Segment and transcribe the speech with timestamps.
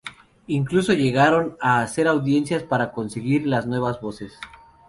[0.47, 4.33] Incluso, llegaron a hacer audiencias para conseguir a las nuevas voces.